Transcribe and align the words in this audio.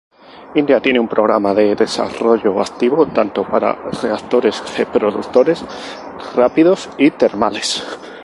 India 0.55 0.79
tiene 0.81 0.99
un 0.99 1.07
programa 1.07 1.53
de 1.53 1.75
desarrollo 1.75 2.59
activo 2.59 3.05
tanto 3.09 3.47
para 3.47 3.83
reactores 4.01 4.75
reproductores 4.75 5.63
rápidos 6.35 6.89
y 6.97 7.11
termales. 7.11 7.83